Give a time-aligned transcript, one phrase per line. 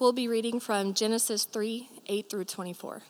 [0.00, 3.02] We'll be reading from Genesis 3 8 through 24.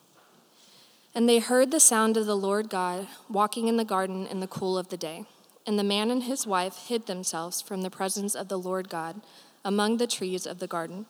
[1.15, 4.49] And they heard the sound of the Lord God walking in the garden in the
[4.49, 5.25] cool of the day.
[5.65, 9.21] And the man and his wife hid themselves from the presence of the Lord God
[9.65, 11.07] among the trees of the garden.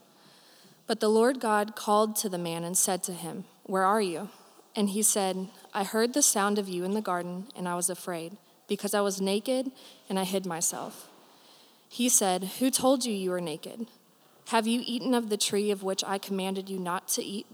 [0.86, 4.28] But the Lord God called to the man and said to him, Where are you?
[4.76, 7.88] And he said, I heard the sound of you in the garden, and I was
[7.88, 8.36] afraid,
[8.68, 9.72] because I was naked
[10.10, 11.08] and I hid myself.
[11.88, 13.86] He said, Who told you you were naked?
[14.50, 17.46] Have you eaten of the tree of which I commanded you not to eat?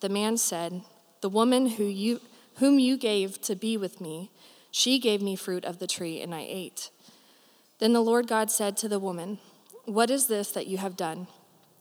[0.00, 0.82] The man said,
[1.22, 2.20] The woman who you,
[2.56, 4.30] whom you gave to be with me,
[4.70, 6.90] she gave me fruit of the tree, and I ate.
[7.78, 9.38] Then the Lord God said to the woman,
[9.86, 11.28] What is this that you have done?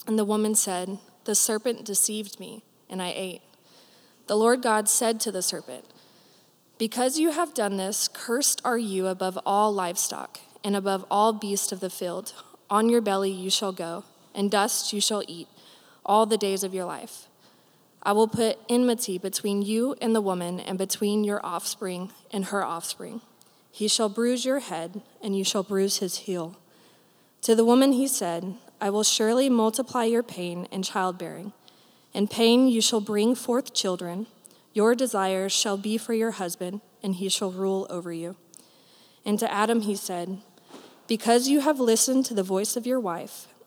[0.07, 3.41] And the woman said, The serpent deceived me, and I ate.
[4.27, 5.83] The Lord God said to the serpent,
[6.77, 11.73] Because you have done this, cursed are you above all livestock, and above all beasts
[11.73, 12.31] of the field.
[12.69, 15.47] On your belly you shall go and dust you shall eat
[16.05, 17.27] all the days of your life.
[18.01, 22.63] I will put enmity between you and the woman, and between your offspring and her
[22.63, 23.21] offspring.
[23.71, 26.57] He shall bruise your head, and you shall bruise his heel.
[27.43, 31.53] To the woman he said, I will surely multiply your pain in childbearing.
[32.13, 34.27] In pain you shall bring forth children.
[34.73, 38.35] Your desires shall be for your husband, and he shall rule over you.
[39.25, 40.39] And to Adam he said,
[41.07, 43.47] Because you have listened to the voice of your wife,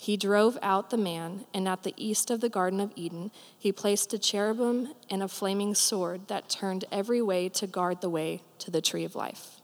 [0.00, 3.72] He drove out the man, and at the east of the Garden of Eden, he
[3.72, 8.40] placed a cherubim and a flaming sword that turned every way to guard the way
[8.60, 9.60] to the tree of life.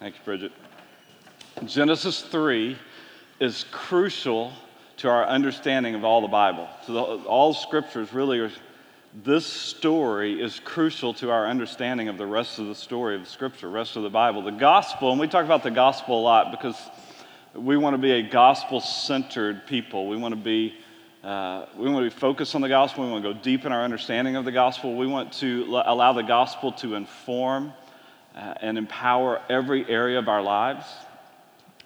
[0.00, 0.50] Thanks, Bridget.
[1.64, 2.76] Genesis 3
[3.38, 4.52] is crucial
[4.96, 6.68] to our understanding of all the Bible.
[6.84, 8.50] So, the, all scriptures really are,
[9.22, 13.30] this story is crucial to our understanding of the rest of the story of the
[13.30, 14.42] scripture, rest of the Bible.
[14.42, 16.76] The gospel, and we talk about the gospel a lot because
[17.56, 20.08] we want to be a gospel centered people.
[20.08, 20.74] We want to be
[21.22, 23.04] uh, we want to be focused on the gospel.
[23.06, 24.94] We want to go deep in our understanding of the gospel.
[24.94, 27.72] We want to l- allow the gospel to inform
[28.36, 30.84] uh, and empower every area of our lives.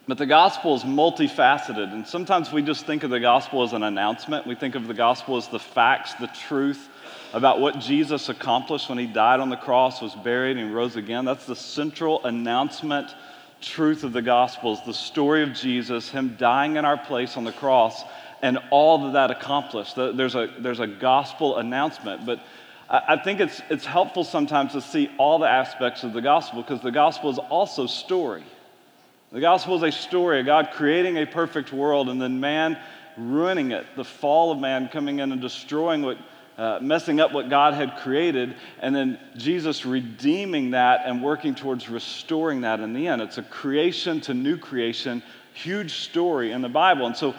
[0.08, 3.84] But the gospel is multifaceted, and sometimes we just think of the gospel as an
[3.84, 4.44] announcement.
[4.44, 6.88] We think of the gospel as the facts, the truth
[7.32, 11.26] about what Jesus accomplished when he died on the cross, was buried, and rose again.
[11.26, 13.14] That's the central announcement
[13.60, 17.52] truth of the Gospels, the story of Jesus, him dying in our place on the
[17.52, 18.04] cross,
[18.42, 19.96] and all that that accomplished.
[19.96, 22.40] There's a, there's a gospel announcement, but
[22.88, 26.80] I think it's, it's helpful sometimes to see all the aspects of the gospel because
[26.80, 28.44] the gospel is also story.
[29.30, 32.78] The gospel is a story of God creating a perfect world and then man
[33.18, 36.16] ruining it, the fall of man coming in and destroying what
[36.58, 41.88] uh, messing up what God had created, and then Jesus redeeming that and working towards
[41.88, 43.22] restoring that in the end.
[43.22, 45.22] It's a creation to new creation,
[45.54, 47.06] huge story in the Bible.
[47.06, 47.34] And so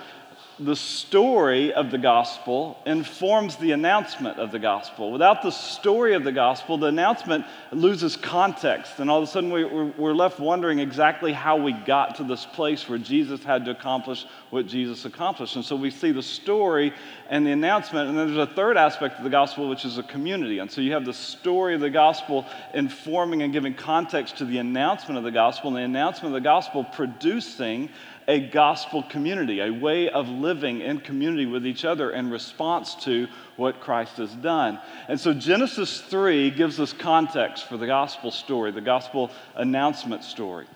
[0.60, 5.12] the story of the gospel informs the announcement of the gospel.
[5.12, 9.50] Without the story of the gospel, the announcement loses context, and all of a sudden
[9.52, 14.26] we're left wondering exactly how we got to this place where Jesus had to accomplish
[14.50, 15.56] what Jesus accomplished.
[15.56, 16.94] And so we see the story
[17.30, 20.04] and the announcement, and then there's a third aspect of the gospel, which is a
[20.04, 20.60] community.
[20.60, 24.58] And so you have the story of the gospel informing and giving context to the
[24.58, 27.90] announcement of the gospel, and the announcement of the gospel producing
[28.30, 33.28] a gospel community, a way of living in community with each other in response to
[33.58, 34.80] what Christ has done.
[35.08, 40.68] And so Genesis 3 gives us context for the gospel story, the gospel announcement story.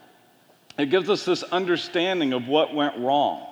[0.79, 3.47] It gives us this understanding of what went wrong.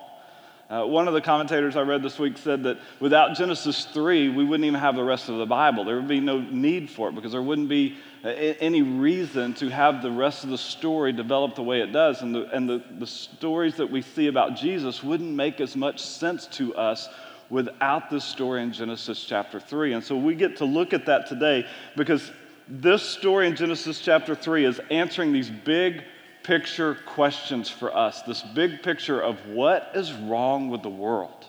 [0.71, 4.45] Uh, one of the commentators I read this week said that without Genesis 3, we
[4.45, 5.83] wouldn't even have the rest of the Bible.
[5.83, 9.67] There would be no need for it because there wouldn't be uh, any reason to
[9.67, 12.21] have the rest of the story develop the way it does.
[12.21, 16.01] And, the, and the, the stories that we see about Jesus wouldn't make as much
[16.01, 17.09] sense to us
[17.49, 19.91] without this story in Genesis chapter 3.
[19.91, 21.67] And so we get to look at that today
[21.97, 22.31] because
[22.69, 26.05] this story in Genesis chapter 3 is answering these big
[26.43, 28.21] picture questions for us.
[28.23, 31.45] This big picture of what is wrong with the world.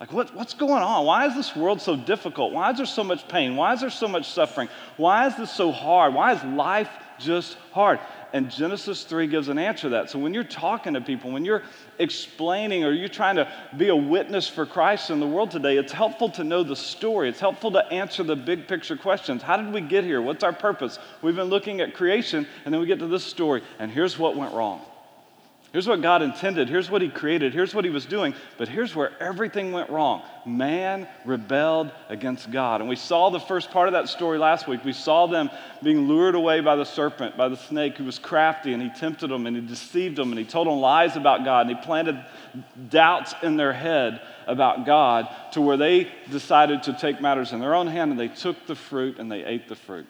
[0.00, 1.04] Like, what, what's going on?
[1.04, 2.54] Why is this world so difficult?
[2.54, 3.54] Why is there so much pain?
[3.54, 4.70] Why is there so much suffering?
[4.96, 6.14] Why is this so hard?
[6.14, 6.88] Why is life
[7.18, 8.00] just hard?
[8.32, 10.08] And Genesis 3 gives an answer to that.
[10.08, 11.64] So when you're talking to people, when you're
[11.98, 15.92] explaining or you're trying to be a witness for Christ in the world today, it's
[15.92, 17.28] helpful to know the story.
[17.28, 19.42] It's helpful to answer the big picture questions.
[19.42, 20.22] How did we get here?
[20.22, 20.98] What's our purpose?
[21.20, 24.34] We've been looking at creation, and then we get to this story, and here's what
[24.34, 24.80] went wrong.
[25.72, 26.68] Here's what God intended.
[26.68, 27.54] Here's what He created.
[27.54, 28.34] Here's what He was doing.
[28.58, 30.22] But here's where everything went wrong.
[30.44, 32.80] Man rebelled against God.
[32.80, 34.84] And we saw the first part of that story last week.
[34.84, 35.48] We saw them
[35.80, 39.30] being lured away by the serpent, by the snake who was crafty, and he tempted
[39.30, 42.20] them and he deceived them and he told them lies about God and he planted
[42.88, 47.76] doubts in their head about God to where they decided to take matters in their
[47.76, 50.06] own hand and they took the fruit and they ate the fruit.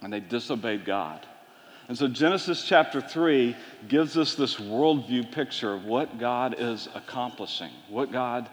[0.00, 1.26] And they disobeyed God.
[1.88, 3.56] And so Genesis chapter 3
[3.88, 8.48] gives us this worldview picture of what God is accomplishing, what God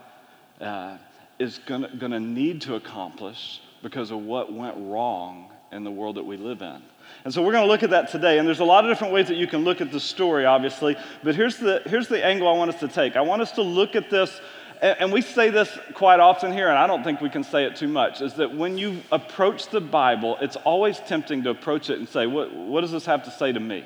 [0.60, 0.98] uh,
[1.38, 6.24] is going to need to accomplish because of what went wrong in the world that
[6.24, 6.82] we live in.
[7.24, 8.38] And so we're going to look at that today.
[8.38, 10.96] And there's a lot of different ways that you can look at the story, obviously.
[11.22, 13.16] But here's the, here's the angle I want us to take.
[13.16, 14.40] I want us to look at this
[14.80, 17.76] and we say this quite often here, and I don't think we can say it
[17.76, 21.98] too much, is that when you approach the Bible, it's always tempting to approach it
[21.98, 23.84] and say, What, what does this have to say to me?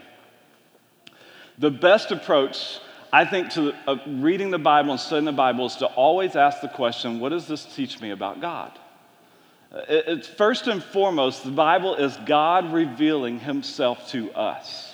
[1.59, 2.79] The best approach,
[3.13, 6.61] I think, to uh, reading the Bible and studying the Bible is to always ask
[6.61, 8.71] the question, What does this teach me about God?
[9.73, 14.94] Uh, it's first and foremost, the Bible is God revealing Himself to us.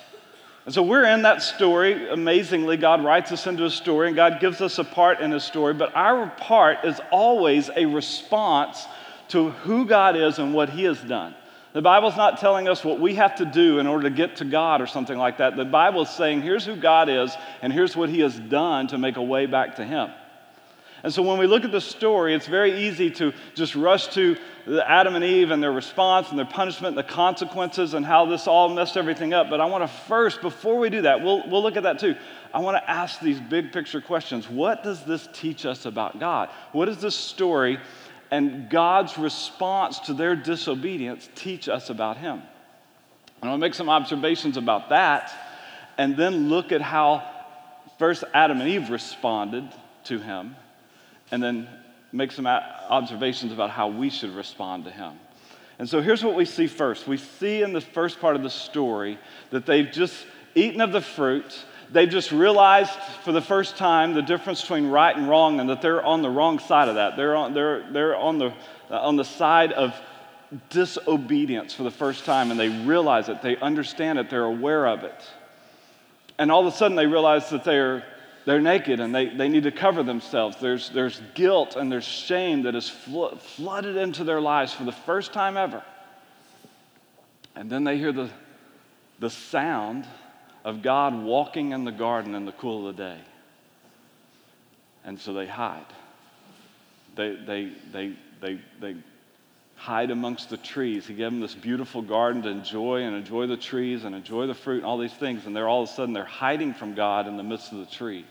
[0.67, 2.09] And so we're in that story.
[2.09, 5.41] Amazingly, God writes us into a story and God gives us a part in a
[5.41, 8.87] story, but our part is always a response
[9.29, 11.35] to who God is and what He has done.
[11.73, 14.45] The Bible's not telling us what we have to do in order to get to
[14.45, 15.57] God or something like that.
[15.57, 18.99] The Bible is saying, here's who God is, and here's what He has done to
[18.99, 20.11] make a way back to Him.
[21.03, 24.37] And so when we look at the story, it's very easy to just rush to
[24.85, 28.47] Adam and Eve and their response and their punishment and the consequences and how this
[28.47, 29.49] all messed everything up.
[29.49, 32.17] But I want to first, before we do that, we'll, we'll look at that too.
[32.53, 34.49] I want to ask these big picture questions.
[34.49, 36.51] What does this teach us about God?
[36.73, 37.79] What does this story
[38.31, 42.43] and God's response to their disobedience teach us about Him?
[43.43, 45.33] I want to make some observations about that
[45.97, 47.27] and then look at how
[47.99, 49.67] first Adam and Eve responded
[50.05, 50.57] to Him
[51.31, 51.69] and then
[52.13, 55.13] make some observations about how we should respond to him.
[55.79, 57.07] And so here's what we see first.
[57.07, 59.19] We see in the first part of the story
[59.51, 60.15] that they've just
[60.55, 61.65] eaten of the fruit.
[61.91, 62.93] They've just realized
[63.25, 66.29] for the first time the difference between right and wrong and that they're on the
[66.29, 67.17] wrong side of that.
[67.17, 68.53] They're on, they're, they're on, the,
[68.91, 69.95] uh, on the side of
[70.69, 73.41] disobedience for the first time and they realize it.
[73.41, 74.29] They understand it.
[74.29, 75.25] They're aware of it.
[76.39, 78.05] And all of a sudden they realize that they're
[78.51, 80.57] they're naked and they, they need to cover themselves.
[80.61, 84.91] There's, there's guilt and there's shame that is flo- flooded into their lives for the
[84.91, 85.85] first time ever.
[87.55, 88.29] And then they hear the,
[89.21, 90.05] the sound
[90.65, 93.21] of God walking in the garden in the cool of the day.
[95.05, 95.87] And so they hide.
[97.15, 98.97] They, they, they, they, they
[99.77, 101.07] hide amongst the trees.
[101.07, 104.55] He gave them this beautiful garden to enjoy and enjoy the trees and enjoy the
[104.55, 105.47] fruit and all these things.
[105.47, 107.87] And they're all of a sudden they're hiding from God in the midst of the
[107.87, 108.25] trees.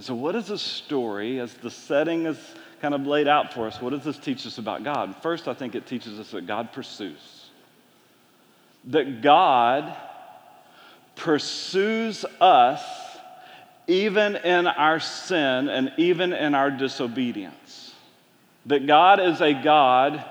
[0.00, 2.38] And so, what is this story as the setting is
[2.80, 3.82] kind of laid out for us?
[3.82, 5.14] What does this teach us about God?
[5.20, 7.50] First, I think it teaches us that God pursues.
[8.86, 9.94] That God
[11.16, 12.82] pursues us
[13.88, 17.94] even in our sin and even in our disobedience.
[18.64, 20.24] That God is a God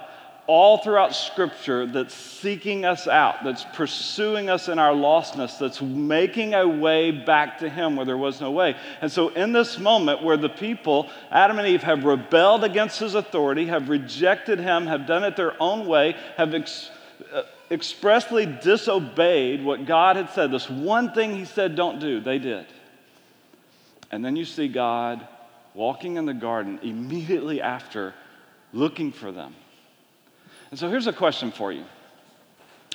[0.50, 6.56] all throughout Scripture that's seeking us out, that's pursuing us in our lostness, that's making
[6.56, 8.76] a way back to Him where there was no way.
[9.00, 13.14] And so, in this moment where the people, Adam and Eve, have rebelled against His
[13.14, 16.90] authority, have rejected Him, have done it their own way, have ex-
[17.32, 22.40] uh, expressly disobeyed what God had said, this one thing He said, don't do, they
[22.40, 22.66] did.
[24.10, 25.28] And then you see God
[25.76, 28.16] walking in the garden immediately after,
[28.74, 29.54] looking for them
[30.72, 31.84] and so here's a question for you.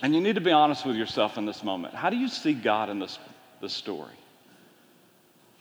[0.03, 1.95] And you need to be honest with yourself in this moment.
[1.95, 3.19] How do you see God in this,
[3.61, 4.15] this story?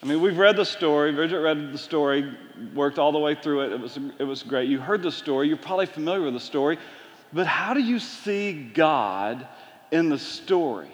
[0.01, 1.13] I mean, we've read the story.
[1.13, 2.35] Bridget read the story,
[2.73, 3.71] worked all the way through it.
[3.71, 4.69] It was, it was great.
[4.69, 5.47] You heard the story.
[5.47, 6.77] You're probably familiar with the story.
[7.31, 9.47] But how do you see God
[9.91, 10.91] in the story?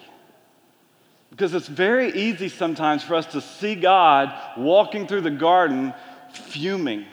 [1.32, 5.94] Because it's very easy sometimes for us to see God walking through the garden
[6.32, 7.06] fuming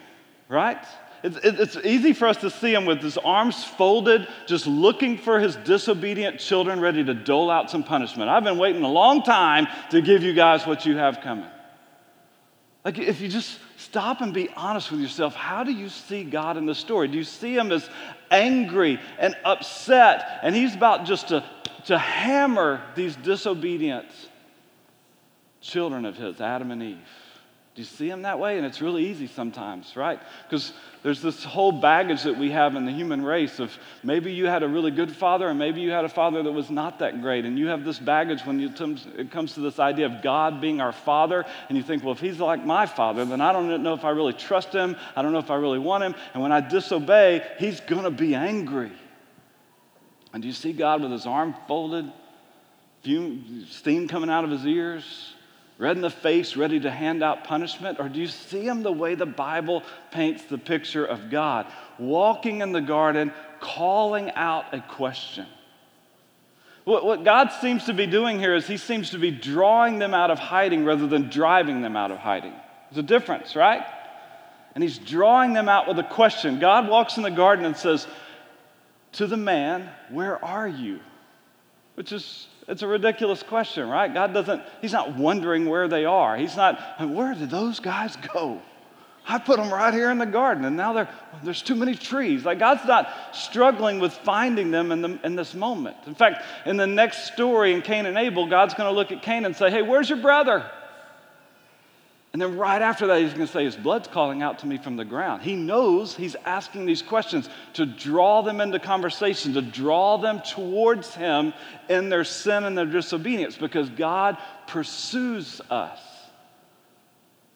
[0.49, 0.85] right?
[1.23, 5.41] It's, it's easy for us to see him with his arms folded, just looking for
[5.41, 8.31] his disobedient children, ready to dole out some punishment.
[8.31, 11.51] I've been waiting a long time to give you guys what you have coming.
[12.85, 16.57] Like, if you just stop and be honest with yourself, how do you see God
[16.57, 17.09] in the story?
[17.09, 17.91] Do you see him as
[18.31, 21.45] angry and upset, and he's about just to,
[21.87, 24.07] to hammer these disobedient
[25.61, 26.99] children of his, Adam and Eve?
[27.75, 28.57] Do you see him that way?
[28.57, 30.19] And it's really easy sometimes, right?
[30.49, 30.73] Because
[31.07, 34.65] there's this whole baggage that we have in the human race of maybe you had
[34.65, 37.45] a really good father and maybe you had a father that was not that great.
[37.45, 40.91] And you have this baggage when it comes to this idea of God being our
[40.91, 41.45] father.
[41.69, 44.11] And you think, well, if he's like my father, then I don't know if I
[44.11, 44.97] really trust him.
[45.15, 46.17] I don't know if I really want him.
[46.35, 48.91] And when I disobey, he's going to be angry.
[50.33, 52.13] And do you see God with his arm folded,
[53.05, 55.05] fume, steam coming out of his ears?
[55.79, 57.99] Red in the face, ready to hand out punishment?
[58.01, 61.67] Or do you see him the way the Bible paints the picture of God,
[61.99, 65.47] walking in the garden, calling out a question?
[66.85, 70.15] What, what God seems to be doing here is he seems to be drawing them
[70.15, 72.55] out of hiding rather than driving them out of hiding.
[72.91, 73.85] There's a difference, right?
[74.75, 76.61] And he's drawing them out with a question.
[76.61, 78.07] God walks in the garden and says,
[79.13, 81.01] To the man, where are you?
[81.97, 84.13] Which is it's a ridiculous question, right?
[84.13, 86.37] God doesn't, He's not wondering where they are.
[86.37, 88.61] He's not, where did those guys go?
[89.29, 91.09] I put them right here in the garden, and now
[91.43, 92.45] there's too many trees.
[92.45, 95.97] Like, God's not struggling with finding them in, the, in this moment.
[96.07, 99.23] In fact, in the next story in Cain and Abel, God's going to look at
[99.23, 100.71] Cain and say, Hey, where's your brother?
[102.37, 104.77] And then right after that, he's going to say, His blood's calling out to me
[104.77, 105.41] from the ground.
[105.41, 111.15] He knows he's asking these questions to draw them into conversation, to draw them towards
[111.15, 111.55] Him
[111.89, 115.99] in their sin and their disobedience, because God pursues us.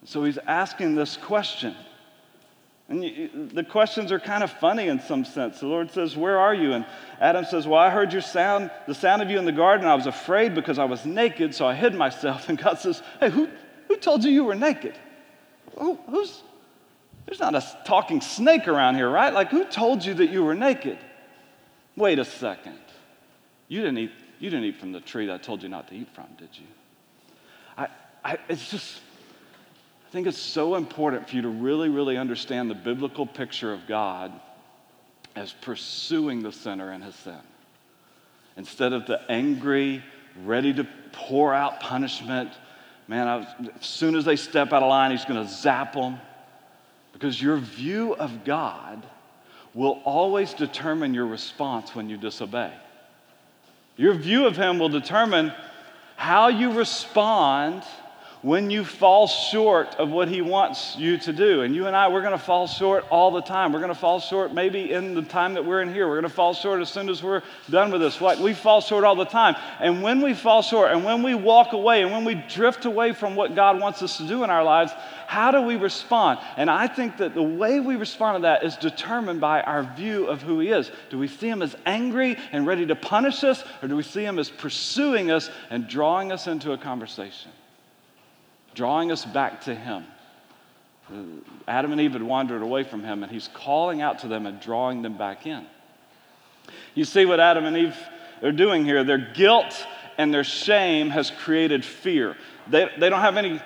[0.07, 1.77] So he's asking this question.
[2.89, 5.61] And the questions are kind of funny in some sense.
[5.61, 6.73] The Lord says, Where are you?
[6.73, 6.87] And
[7.21, 9.87] Adam says, Well, I heard your sound, the sound of you in the garden.
[9.87, 12.49] I was afraid because I was naked, so I hid myself.
[12.49, 13.47] And God says, Hey, who,
[13.90, 14.97] who told you you were naked?
[15.76, 16.44] Who, who's,
[17.26, 19.35] there's not a talking snake around here, right?
[19.35, 20.97] Like, who told you that you were naked?
[21.97, 22.78] Wait a second.
[23.66, 25.97] You didn't eat, you didn't eat from the tree that I told you not to
[25.97, 26.66] eat from, did you?
[27.76, 27.88] I,
[28.25, 29.00] I, it's just,
[30.06, 33.88] I think it's so important for you to really, really understand the biblical picture of
[33.88, 34.30] God
[35.35, 37.40] as pursuing the sinner in his sin.
[38.56, 40.04] Instead of the angry,
[40.44, 42.52] ready to pour out punishment,
[43.11, 43.47] man, was,
[43.81, 46.21] as soon as they step out of line, he's going to zap them.
[47.12, 49.05] Because your view of God
[49.75, 52.73] will always determine your response when you disobey.
[53.97, 55.52] Your view of him will determine
[56.14, 57.83] how you respond
[58.42, 61.61] when you fall short of what He wants you to do.
[61.61, 63.73] And you and I, we're going to fall short all the time.
[63.73, 66.09] We're going to fall short maybe in the time that we're in here.
[66.09, 68.20] We're going to fall short as soon as we're done with this.
[68.20, 69.56] Like we fall short all the time.
[69.78, 73.12] And when we fall short and when we walk away and when we drift away
[73.12, 74.92] from what God wants us to do in our lives,
[75.26, 76.40] how do we respond?
[76.56, 80.26] And I think that the way we respond to that is determined by our view
[80.26, 80.90] of who He is.
[81.11, 84.25] Do we see Him as angry and ready to punish us, or do we see
[84.25, 87.52] Him as pursuing us and drawing us into a conversation?
[88.75, 90.05] Drawing us back to Him.
[91.12, 91.23] Uh,
[91.67, 94.61] Adam and Eve had wandered away from Him, and He's calling out to them and
[94.61, 95.67] drawing them back in.
[96.95, 97.97] You see what Adam and Eve
[98.43, 99.05] are doing here.
[99.05, 99.87] Their guilt
[100.19, 102.37] and their shame has created fear.
[102.69, 103.61] They, they don't have any,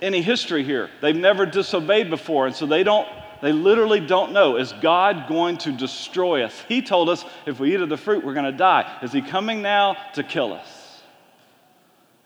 [0.00, 0.90] any history here.
[1.00, 3.08] They've never disobeyed before, and so they don't
[3.42, 4.56] they literally don't know.
[4.56, 6.58] Is God going to destroy us?
[6.68, 9.00] He told us if we eat of the fruit, we're going to die.
[9.02, 10.81] Is He coming now to kill us?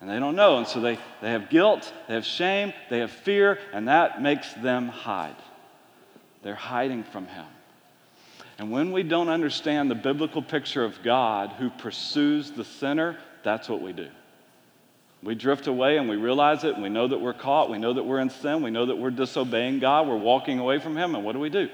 [0.01, 0.59] And they don't know.
[0.59, 4.53] And so they, they have guilt, they have shame, they have fear, and that makes
[4.55, 5.37] them hide.
[6.43, 7.47] They're hiding from Him.
[8.59, 13.69] And when we don't understand the biblical picture of God who pursues the sinner, that's
[13.69, 14.09] what we do.
[15.23, 17.71] We drift away and we realize it, and we know that we're caught.
[17.71, 18.63] We know that we're in sin.
[18.63, 20.07] We know that we're disobeying God.
[20.07, 21.15] We're walking away from Him.
[21.15, 21.69] And what do we do?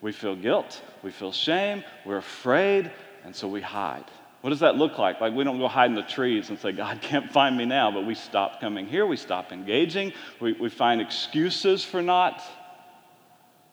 [0.00, 0.82] We feel guilt.
[1.02, 1.84] We feel shame.
[2.04, 2.90] We're afraid.
[3.24, 4.04] And so we hide.
[4.42, 5.20] What does that look like?
[5.20, 7.92] Like, we don't go hide in the trees and say, God can't find me now,
[7.92, 12.42] but we stop coming here, we stop engaging, we, we find excuses for not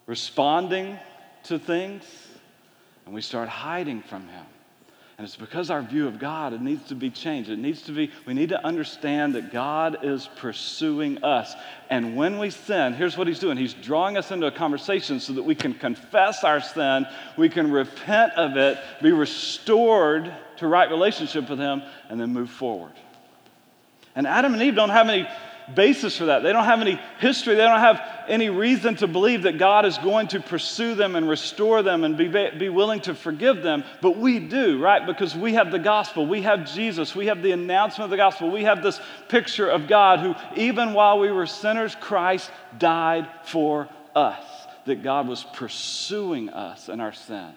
[0.05, 0.97] responding
[1.45, 2.03] to things,
[3.05, 4.45] and we start hiding from Him.
[5.19, 7.49] And it's because our view of God, it needs to be changed.
[7.49, 11.53] It needs to be, we need to understand that God is pursuing us.
[11.89, 15.33] And when we sin, here's what He's doing He's drawing us into a conversation so
[15.33, 17.05] that we can confess our sin,
[17.37, 22.49] we can repent of it, be restored to right relationship with Him, and then move
[22.49, 22.93] forward.
[24.15, 25.27] And Adam and Eve don't have any
[25.75, 26.43] basis for that.
[26.43, 27.55] They don't have any history.
[27.55, 31.27] They don't have any reason to believe that God is going to pursue them and
[31.27, 33.83] restore them and be, be willing to forgive them.
[34.01, 35.05] But we do, right?
[35.05, 36.25] Because we have the gospel.
[36.25, 37.15] We have Jesus.
[37.15, 38.51] We have the announcement of the gospel.
[38.51, 43.89] We have this picture of God who, even while we were sinners, Christ died for
[44.15, 44.43] us.
[44.85, 47.53] That God was pursuing us in our sin.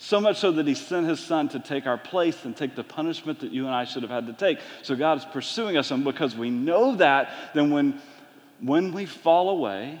[0.00, 2.84] So much so that he sent his son to take our place and take the
[2.84, 4.60] punishment that you and I should have had to take.
[4.82, 5.90] So God is pursuing us.
[5.90, 8.00] And because we know that, then when,
[8.60, 10.00] when we fall away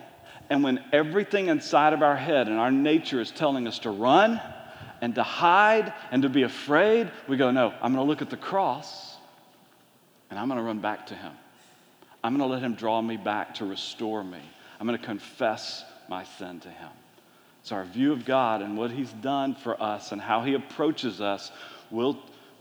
[0.50, 4.40] and when everything inside of our head and our nature is telling us to run
[5.00, 8.30] and to hide and to be afraid, we go, no, I'm going to look at
[8.30, 9.16] the cross
[10.30, 11.32] and I'm going to run back to him.
[12.22, 14.40] I'm going to let him draw me back to restore me.
[14.78, 16.90] I'm going to confess my sin to him.
[17.72, 21.50] Our view of God and what He's done for us and how He approaches us
[21.90, 22.18] will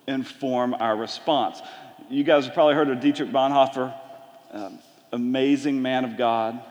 [0.08, 1.62] inform our response.
[2.10, 3.94] You guys have probably heard of Dietrich Bonhoeffer,
[4.52, 4.80] um,
[5.12, 6.62] amazing man of God.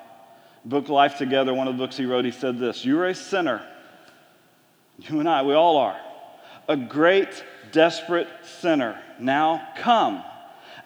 [0.64, 3.66] Book Life Together, one of the books he wrote, he said this You're a sinner.
[4.99, 5.97] You and I, we all are.
[6.69, 8.28] A great, desperate
[8.61, 9.00] sinner.
[9.21, 10.25] Now come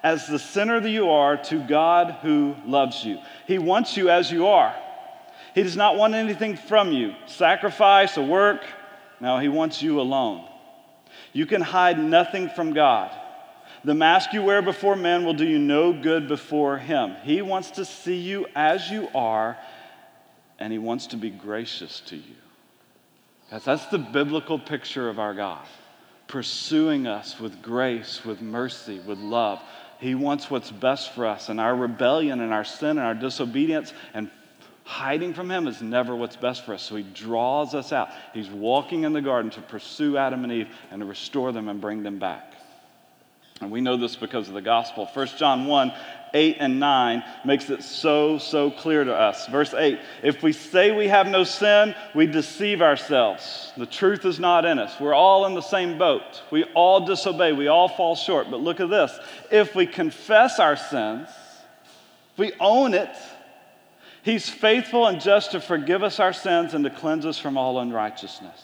[0.03, 3.19] as the sinner that you are to God who loves you.
[3.47, 4.75] He wants you as you are.
[5.55, 8.63] He does not want anything from you sacrifice or work.
[9.21, 10.47] No, He wants you alone.
[11.33, 13.11] You can hide nothing from God.
[13.83, 17.17] The mask you wear before men will do you no good before Him.
[17.23, 19.57] He wants to see you as you are,
[20.59, 22.37] and He wants to be gracious to you.
[23.51, 25.67] That's, that's the biblical picture of our God,
[26.29, 29.61] pursuing us with grace, with mercy, with love.
[29.99, 33.93] He wants what's best for us, and our rebellion and our sin and our disobedience
[34.15, 34.31] and
[34.85, 36.83] Hiding from him is never what's best for us.
[36.83, 38.09] So he draws us out.
[38.35, 41.81] He's walking in the garden to pursue Adam and Eve and to restore them and
[41.81, 42.55] bring them back.
[43.61, 45.07] And we know this because of the gospel.
[45.13, 45.93] 1 John 1
[46.33, 49.47] 8 and 9 makes it so, so clear to us.
[49.49, 53.73] Verse 8 If we say we have no sin, we deceive ourselves.
[53.77, 54.99] The truth is not in us.
[55.01, 56.43] We're all in the same boat.
[56.51, 57.53] We all disobey.
[57.53, 58.51] We all fall short.
[58.51, 59.19] But look at this
[59.51, 61.29] if we confess our sins,
[62.37, 63.11] we own it,
[64.23, 67.81] He's faithful and just to forgive us our sins and to cleanse us from all
[67.81, 68.61] unrighteousness.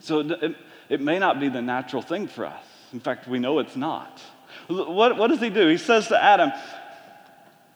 [0.00, 0.56] So it,
[0.88, 2.64] it may not be the natural thing for us.
[2.92, 4.20] In fact, we know it's not.
[4.66, 5.68] What, what does he do?
[5.68, 6.50] He says to Adam,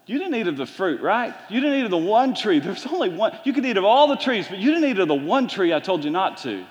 [0.06, 1.34] You didn't eat of the fruit, right?
[1.48, 2.58] You didn't eat of the one tree.
[2.58, 3.38] There's only one.
[3.44, 5.72] You could eat of all the trees, but you didn't eat of the one tree
[5.72, 6.64] I told you not to.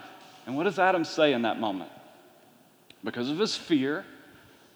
[0.45, 1.89] And what does Adam say in that moment?
[3.03, 4.05] Because of his fear,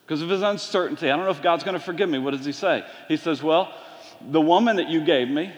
[0.06, 2.20] because of his uncertainty, I don't know if God's going to forgive me.
[2.20, 2.86] What does he say?
[3.08, 3.74] He says, Well,
[4.22, 5.54] the woman that you gave me,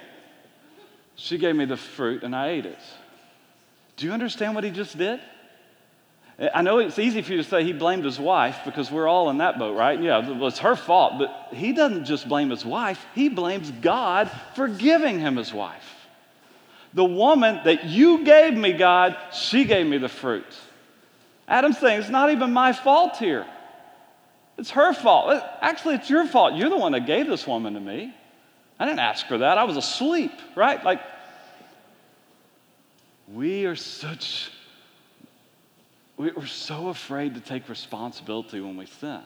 [1.16, 2.80] she gave me the fruit and I ate it.
[3.98, 5.20] Do you understand what he just did?
[6.54, 9.30] I know it's easy for you to say he blamed his wife because we're all
[9.30, 10.02] in that boat, right?
[10.02, 14.32] Yeah, it was her fault, but he doesn't just blame his wife, he blames God
[14.56, 15.86] for giving him his wife.
[16.94, 20.58] The woman that you gave me, God, she gave me the fruit.
[21.48, 23.46] Adam's saying it's not even my fault here.
[24.58, 25.44] It's her fault.
[25.62, 26.56] Actually, it's your fault.
[26.56, 28.16] You're the one that gave this woman to me.
[28.82, 29.60] I didn't ask for that.
[29.60, 30.84] I was asleep, right?
[30.84, 31.02] Like,
[33.32, 34.50] we are such,
[36.18, 39.22] we're so afraid to take responsibility when we sin.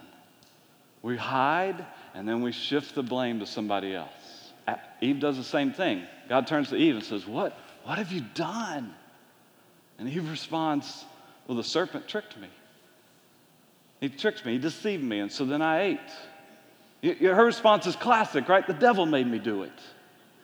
[1.02, 4.52] We hide and then we shift the blame to somebody else.
[5.00, 6.04] Eve does the same thing.
[6.28, 7.58] God turns to Eve and says, What?
[7.86, 8.94] What have you done?
[9.98, 11.06] And Eve responds,
[11.48, 12.50] Well, the serpent tricked me.
[14.02, 16.00] He tricked me, he deceived me, and so then I ate.
[17.04, 18.66] Her response is classic, right?
[18.66, 19.72] The devil made me do it.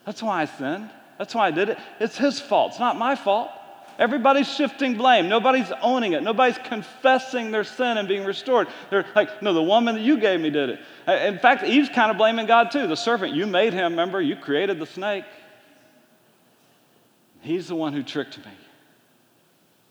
[0.06, 0.90] That's why I sinned.
[1.18, 1.78] That's why I did it.
[2.00, 2.72] It's his fault.
[2.72, 3.52] It's not my fault.
[4.00, 5.30] Everybody's shifting blame.
[5.30, 6.24] Nobody's owning it.
[6.24, 8.68] Nobody's confessing their sin and being restored.
[8.90, 10.80] They're like, no, the woman that you gave me did it.
[11.08, 12.88] Uh, in fact, Eve's kind of blaming God too.
[12.88, 14.20] The serpent, you made him, remember?
[14.20, 15.26] You created the snake.
[17.42, 18.52] He's the one who tricked me.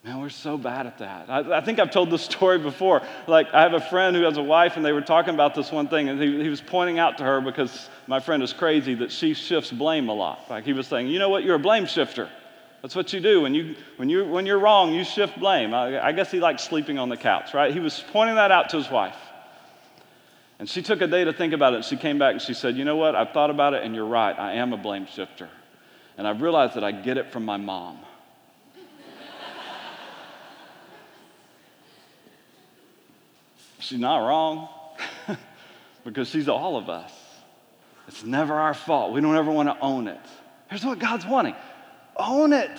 [0.03, 1.29] Man, we're so bad at that.
[1.29, 3.03] I, I, think I've told this story before.
[3.27, 5.71] Like, I have a friend who has a wife, and they were talking about this
[5.71, 8.95] one thing, and he, he was pointing out to her because my friend is crazy
[8.95, 10.49] that she shifts blame a lot.
[10.49, 11.45] Like, he was saying, You know what?
[11.45, 12.31] You're a blame shifter.
[12.81, 13.43] That's what you do.
[13.43, 15.75] When, you, when, you, when you're wrong, you shift blame.
[15.75, 17.71] I, I guess he likes sleeping on the couch, right?
[17.71, 19.19] He was pointing that out to his wife.
[20.59, 21.85] And she took a day to think about it.
[21.85, 23.15] She came back and she said, You know what?
[23.15, 24.39] I've thought about it, and you're right.
[24.39, 25.51] I am a blame shifter.
[26.17, 27.99] And I've realized that I get it from my mom.
[33.81, 34.69] She's not wrong
[36.05, 37.13] because she's all of us.
[38.09, 39.13] It's never our fault.
[39.13, 40.21] We don't ever want to own it.
[40.69, 41.55] Here's what God's wanting
[42.17, 42.71] own it.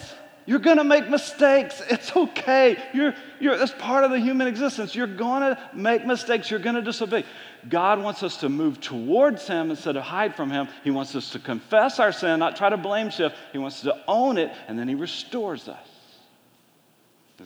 [0.45, 1.81] You're going to make mistakes.
[1.89, 2.77] It's okay.
[2.93, 4.95] You're, you're, that's part of the human existence.
[4.95, 6.49] You're going to make mistakes.
[6.49, 7.25] You're going to disobey.
[7.69, 10.67] God wants us to move towards Him instead of hide from Him.
[10.83, 13.35] He wants us to confess our sin, not try to blame shift.
[13.51, 15.87] He wants us to own it, and then He restores us.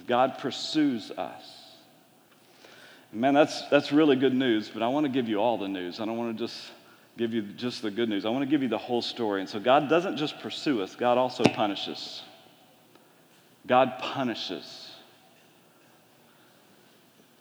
[0.08, 1.65] God pursues us.
[3.16, 6.02] Man, that's, that's really good news, but I want to give you all the news.
[6.02, 6.72] I don't want to just
[7.18, 8.26] give you just the good news.
[8.26, 9.40] I want to give you the whole story.
[9.40, 12.24] And so God doesn't just pursue us, God also punishes.
[13.66, 14.92] God punishes.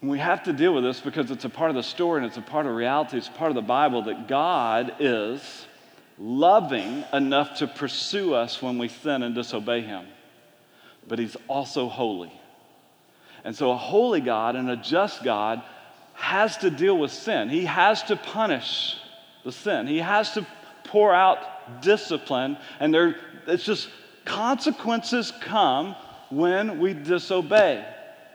[0.01, 2.27] And we have to deal with this because it's a part of the story and
[2.27, 5.67] it's a part of reality, it's part of the Bible that God is
[6.21, 10.07] loving enough to pursue us when we sin and disobey Him.
[11.09, 12.33] But He's also holy.
[13.45, 15.63] And so, a holy God and a just God
[16.15, 17.49] has to deal with sin.
[17.49, 18.97] He has to punish
[19.45, 19.87] the sin.
[19.87, 20.47] He has to
[20.85, 23.89] pour out discipline, and there, it's just
[24.25, 25.95] consequences come
[26.31, 27.85] when we disobey.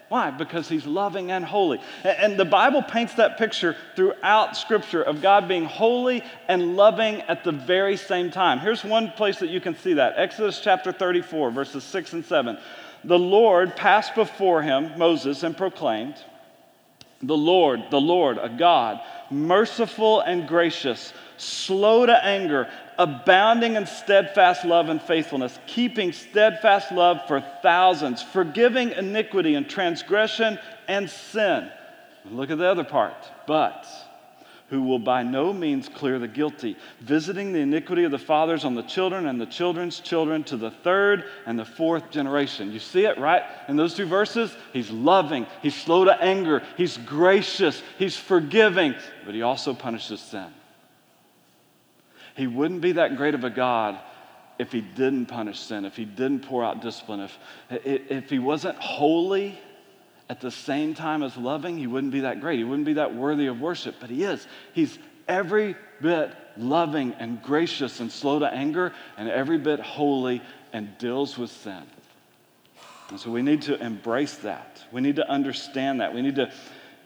[0.09, 0.31] Why?
[0.31, 1.79] Because he's loving and holy.
[2.03, 7.43] And the Bible paints that picture throughout Scripture of God being holy and loving at
[7.43, 8.57] the very same time.
[8.57, 12.57] Here's one place that you can see that Exodus chapter 34, verses 6 and 7.
[13.03, 16.15] The Lord passed before him, Moses, and proclaimed,
[17.21, 18.99] The Lord, the Lord, a God,
[19.31, 27.21] merciful and gracious, slow to anger abounding in steadfast love and faithfulness, keeping steadfast love
[27.27, 31.71] for thousands, forgiving iniquity and transgression and sin.
[32.29, 33.15] Look at the other part.
[33.47, 33.87] But
[34.69, 38.75] who will by no means clear the guilty, visiting the iniquity of the fathers on
[38.75, 42.71] the children and the children's children to the third and the fourth generation.
[42.71, 43.43] You see it, right?
[43.67, 49.33] In those two verses, he's loving, he's slow to anger, he's gracious, he's forgiving, but
[49.33, 50.47] he also punishes sin.
[52.35, 53.99] He wouldn't be that great of a God
[54.59, 58.77] if he didn't punish sin, if he didn't pour out discipline, if, if he wasn't
[58.77, 59.57] holy
[60.29, 62.59] at the same time as loving, he wouldn't be that great.
[62.59, 64.47] He wouldn't be that worthy of worship, but he is.
[64.73, 70.95] He's every bit loving and gracious and slow to anger, and every bit holy and
[70.97, 71.83] deals with sin.
[73.09, 74.83] And so we need to embrace that.
[74.91, 76.13] We need to understand that.
[76.13, 76.51] We need to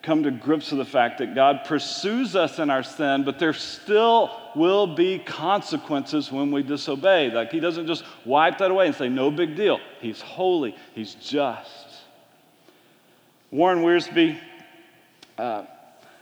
[0.02, 3.54] come to grips with the fact that God pursues us in our sin, but there
[3.54, 7.32] still will be consequences when we disobey.
[7.32, 9.80] Like He doesn't just wipe that away and say, no big deal.
[10.02, 11.83] He's holy, He's just.
[13.54, 14.36] Warren Wiersbe,
[15.38, 15.66] uh,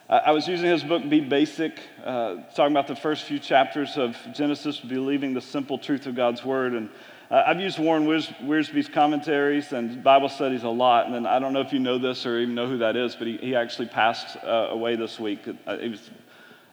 [0.09, 4.17] I was using his book, Be Basic, uh, talking about the first few chapters of
[4.33, 6.73] Genesis, believing the simple truth of God's Word.
[6.73, 6.89] And
[7.29, 11.61] uh, I've used Warren Wiersbe's commentaries and Bible studies a lot, and I don't know
[11.61, 14.35] if you know this or even know who that is, but he, he actually passed
[14.43, 15.39] uh, away this week.
[15.65, 16.09] Uh, he was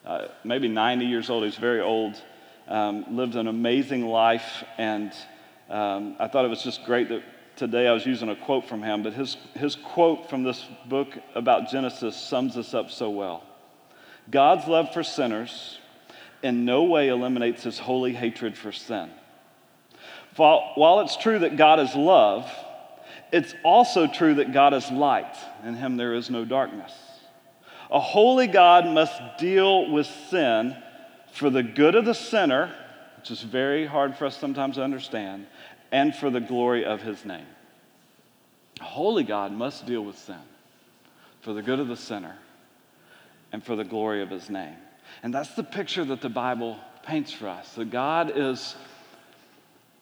[0.05, 1.45] uh, maybe 90 years old.
[1.45, 2.21] He's very old,
[2.67, 5.13] um, lived an amazing life, and
[5.71, 7.23] um, I thought it was just great that
[7.59, 11.09] today I was using a quote from him, but his, his quote from this book
[11.35, 13.43] about Genesis sums this up so well.
[14.31, 15.79] God's love for sinners
[16.43, 19.11] in no way eliminates his holy hatred for sin.
[20.37, 22.49] While it's true that God is love,
[23.33, 25.35] it's also true that God is light.
[25.65, 26.93] In him there is no darkness.
[27.91, 30.77] A holy God must deal with sin
[31.33, 32.73] for the good of the sinner,
[33.17, 35.47] which is very hard for us sometimes to understand,
[35.91, 37.47] and for the glory of his name.
[38.81, 40.37] Holy God must deal with sin
[41.41, 42.37] for the good of the sinner
[43.53, 44.77] and for the glory of his name.
[45.23, 47.75] And that's the picture that the Bible paints for us.
[47.75, 48.77] That God is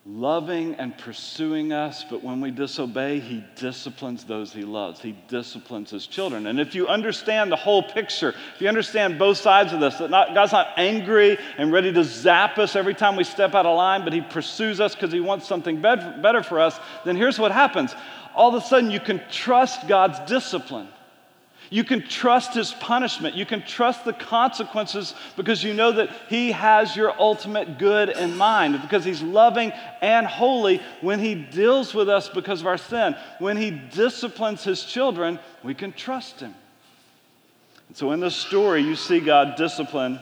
[0.08, 5.00] loving and pursuing us, but when we disobey, He disciplines those He loves.
[5.00, 6.46] He disciplines His children.
[6.46, 10.10] And if you understand the whole picture, if you understand both sides of this, that
[10.10, 13.76] not, God's not angry and ready to zap us every time we step out of
[13.76, 17.50] line, but He pursues us because He wants something better for us, then here's what
[17.50, 17.92] happens.
[18.34, 20.88] All of a sudden, you can trust God's discipline.
[21.70, 23.34] You can trust his punishment.
[23.34, 28.36] You can trust the consequences because you know that he has your ultimate good in
[28.36, 33.16] mind, because he's loving and holy when he deals with us because of our sin.
[33.38, 36.54] When he disciplines his children, we can trust him.
[37.88, 40.20] And so in this story, you see God discipline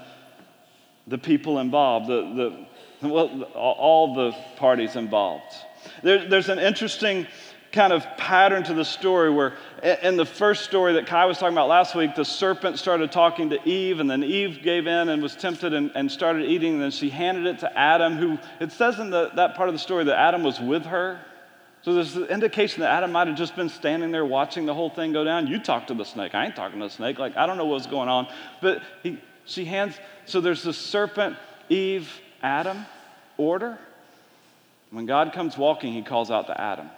[1.06, 2.66] the people involved, the,
[3.02, 5.54] the, well, all the parties involved.
[6.02, 7.26] There, there's an interesting
[7.74, 9.52] kind of pattern to the story where
[10.02, 13.50] in the first story that Kai was talking about last week, the serpent started talking
[13.50, 16.82] to Eve, and then Eve gave in and was tempted and, and started eating, and
[16.82, 19.78] then she handed it to Adam, who it says in the, that part of the
[19.78, 21.20] story that Adam was with her.
[21.82, 24.88] So there's an indication that Adam might have just been standing there watching the whole
[24.88, 25.48] thing go down.
[25.48, 26.34] You talk to the snake.
[26.34, 27.18] I ain't talking to the snake.
[27.18, 28.26] Like, I don't know what's going on.
[28.62, 31.36] But he, she hands, so there's the serpent,
[31.68, 32.10] Eve,
[32.42, 32.86] Adam
[33.36, 33.78] order.
[34.90, 36.88] When God comes walking, he calls out to Adam.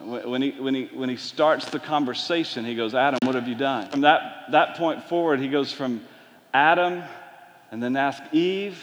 [0.00, 3.56] When he, when, he, when he starts the conversation, he goes, Adam, what have you
[3.56, 3.90] done?
[3.90, 6.02] From that, that point forward, he goes from
[6.54, 7.02] Adam
[7.70, 8.80] and then asks Eve.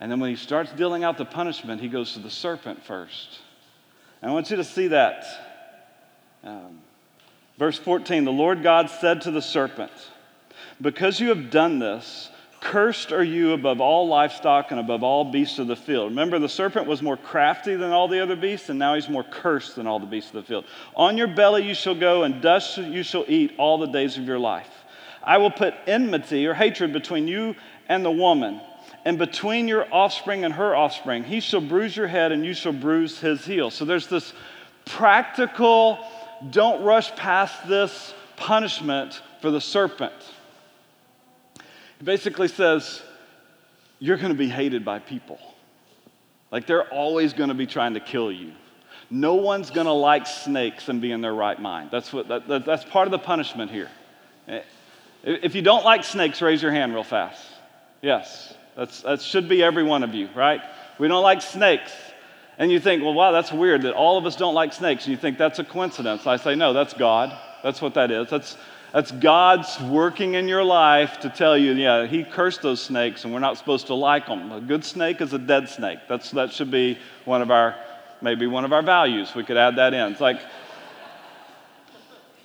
[0.00, 3.38] And then when he starts dealing out the punishment, he goes to the serpent first.
[4.20, 5.24] And I want you to see that.
[6.44, 6.80] Um,
[7.58, 9.92] verse 14 The Lord God said to the serpent,
[10.80, 12.30] Because you have done this,
[12.62, 16.10] Cursed are you above all livestock and above all beasts of the field.
[16.10, 19.24] Remember, the serpent was more crafty than all the other beasts, and now he's more
[19.24, 20.64] cursed than all the beasts of the field.
[20.94, 24.28] On your belly you shall go, and dust you shall eat all the days of
[24.28, 24.70] your life.
[25.24, 27.56] I will put enmity or hatred between you
[27.88, 28.60] and the woman,
[29.04, 31.24] and between your offspring and her offspring.
[31.24, 33.70] He shall bruise your head, and you shall bruise his heel.
[33.70, 34.32] So there's this
[34.84, 35.98] practical,
[36.50, 40.14] don't rush past this punishment for the serpent.
[42.02, 43.02] Basically says,
[43.98, 45.38] You're going to be hated by people.
[46.50, 48.52] Like they're always going to be trying to kill you.
[49.10, 51.90] No one's going to like snakes and be in their right mind.
[51.90, 53.90] That's, what, that, that, that's part of the punishment here.
[55.22, 57.44] If you don't like snakes, raise your hand real fast.
[58.00, 60.60] Yes, that's, that should be every one of you, right?
[60.98, 61.92] We don't like snakes.
[62.58, 65.04] And you think, well, wow, that's weird that all of us don't like snakes.
[65.04, 66.26] And you think that's a coincidence.
[66.26, 67.36] I say, no, that's God.
[67.62, 68.28] That's what that is.
[68.28, 68.56] That's,
[68.92, 73.32] that's God's working in your life to tell you, yeah, He cursed those snakes and
[73.32, 74.52] we're not supposed to like them.
[74.52, 76.00] A good snake is a dead snake.
[76.08, 77.74] That's, that should be one of our,
[78.20, 79.34] maybe one of our values.
[79.34, 80.12] We could add that in.
[80.12, 80.40] It's like,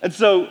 [0.00, 0.50] and so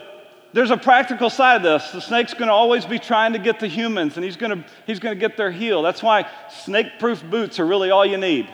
[0.52, 1.90] there's a practical side of this.
[1.90, 4.68] The snake's going to always be trying to get the humans and he's going to,
[4.86, 5.82] he's going to get their heel.
[5.82, 6.30] That's why
[6.64, 8.48] snake proof boots are really all you need.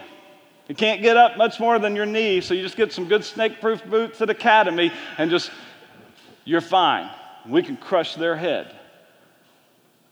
[0.66, 3.22] You can't get up much more than your knee, so you just get some good
[3.22, 5.50] snake proof boots at Academy and just,
[6.46, 7.10] you're fine
[7.48, 8.74] we can crush their head.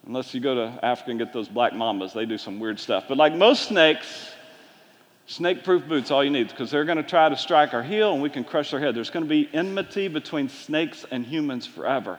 [0.07, 3.05] Unless you go to Africa and get those black mambas, they do some weird stuff.
[3.09, 4.33] But like most snakes,
[5.27, 8.13] snake proof boots, all you need, because they're going to try to strike our heel
[8.13, 8.95] and we can crush their head.
[8.95, 12.19] There's going to be enmity between snakes and humans forever.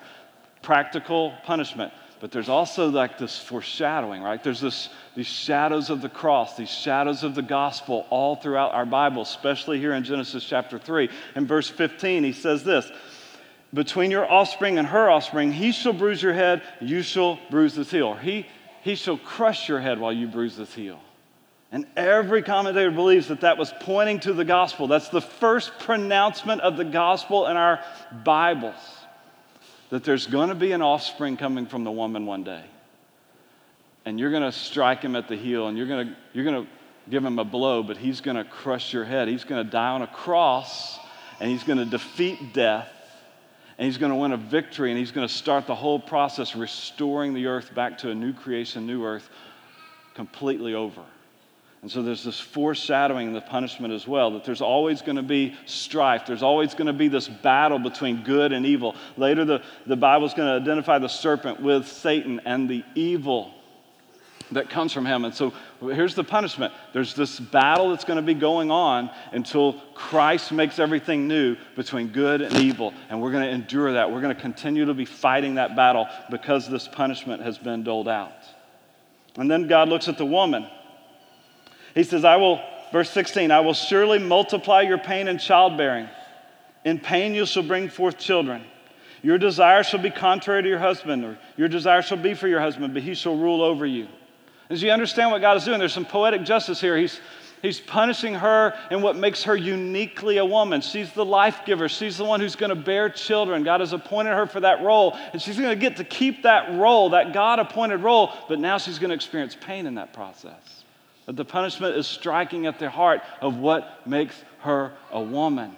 [0.62, 1.91] Practical punishment.
[2.21, 4.41] But there's also like this foreshadowing, right?
[4.41, 8.86] There's this, these shadows of the cross, these shadows of the gospel all throughout our
[8.86, 11.10] Bible, especially here in Genesis chapter 3.
[11.36, 12.89] In verse 15, he says this
[13.73, 17.89] between your offspring and her offspring, he shall bruise your head, you shall bruise his
[17.89, 18.13] heel.
[18.13, 18.45] He,
[18.81, 20.99] he shall crush your head while you bruise his heel.
[21.71, 24.88] And every commentator believes that that was pointing to the gospel.
[24.88, 27.83] That's the first pronouncement of the gospel in our
[28.23, 28.75] Bibles
[29.89, 32.63] that there's going to be an offspring coming from the woman one day.
[34.05, 36.65] And you're going to strike him at the heel and you're going to, you're going
[36.65, 36.71] to
[37.09, 39.27] give him a blow, but he's going to crush your head.
[39.27, 40.99] He's going to die on a cross
[41.39, 42.89] and he's going to defeat death
[43.77, 46.55] and he's going to win a victory and he's going to start the whole process
[46.55, 49.29] restoring the earth back to a new creation, new earth,
[50.13, 51.01] completely over.
[51.81, 55.23] And so there's this foreshadowing in the punishment as well that there's always going to
[55.23, 56.25] be strife.
[56.25, 58.95] There's always going to be this battle between good and evil.
[59.17, 63.53] Later, the, the Bible's going to identify the serpent with Satan and the evil
[64.54, 65.26] that comes from him.
[65.26, 69.74] And so here's the punishment there's this battle that's going to be going on until
[69.94, 72.94] Christ makes everything new between good and evil.
[73.10, 74.12] And we're going to endure that.
[74.12, 78.08] We're going to continue to be fighting that battle because this punishment has been doled
[78.08, 78.32] out.
[79.36, 80.68] And then God looks at the woman.
[81.96, 82.62] He says, I will,
[82.92, 86.08] verse 16, I will surely multiply your pain in childbearing.
[86.86, 88.63] In pain you shall bring forth children.
[89.24, 92.60] Your desire shall be contrary to your husband, or your desire shall be for your
[92.60, 94.08] husband, but he shall rule over you.
[94.69, 96.97] As you understand what God is doing, there's some poetic justice here.
[96.97, 97.19] He's,
[97.62, 100.82] he's punishing her in what makes her uniquely a woman.
[100.82, 103.63] She's the life giver, she's the one who's going to bear children.
[103.63, 106.80] God has appointed her for that role, and she's going to get to keep that
[106.80, 110.84] role, that God appointed role, but now she's going to experience pain in that process.
[111.26, 115.76] That the punishment is striking at the heart of what makes her a woman.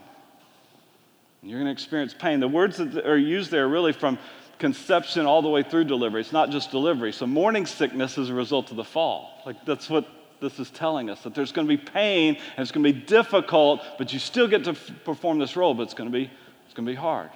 [1.42, 2.40] And you're going to experience pain.
[2.40, 4.18] The words that are used there are really from
[4.60, 6.22] conception all the way through delivery.
[6.22, 7.12] It's not just delivery.
[7.12, 9.42] So morning sickness is a result of the fall.
[9.46, 10.08] Like that's what
[10.42, 13.00] this is telling us that there's going to be pain and it's going to be
[13.00, 16.30] difficult, but you still get to f- perform this role, but it's going to be
[16.66, 17.30] it's going to be hard.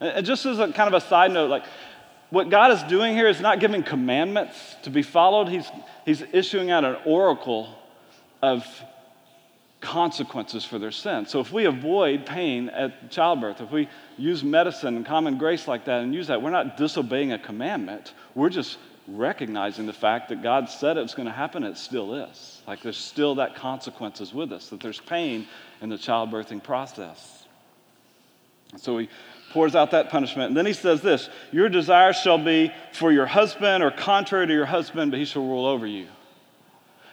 [0.00, 1.64] And, and just as a kind of a side note, like
[2.30, 5.48] what God is doing here is not giving commandments to be followed.
[5.48, 5.68] He's
[6.04, 7.74] he's issuing out an oracle
[8.42, 8.64] of
[9.90, 11.26] consequences for their sin.
[11.26, 15.86] So if we avoid pain at childbirth, if we use medicine and common grace like
[15.86, 18.14] that and use that, we're not disobeying a commandment.
[18.36, 22.62] We're just recognizing the fact that God said it's going to happen, it still is.
[22.68, 25.48] Like there's still that consequences with us, that there's pain
[25.80, 27.48] in the childbirthing process.
[28.76, 29.08] So he
[29.52, 30.50] pours out that punishment.
[30.50, 34.52] And then he says this Your desire shall be for your husband or contrary to
[34.52, 36.06] your husband, but he shall rule over you.